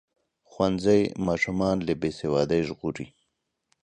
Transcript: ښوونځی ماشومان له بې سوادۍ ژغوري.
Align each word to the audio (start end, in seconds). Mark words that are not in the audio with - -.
ښوونځی 0.49 1.01
ماشومان 1.27 1.77
له 1.87 1.93
بې 2.01 2.11
سوادۍ 2.19 2.61
ژغوري. 2.67 3.07